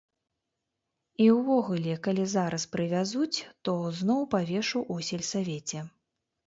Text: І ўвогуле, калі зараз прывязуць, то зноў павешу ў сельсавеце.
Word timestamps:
І 1.25 1.27
ўвогуле, 1.37 1.93
калі 2.09 2.25
зараз 2.33 2.67
прывязуць, 2.73 3.45
то 3.69 3.77
зноў 4.01 4.21
павешу 4.35 4.79
ў 4.93 5.13
сельсавеце. 5.13 5.79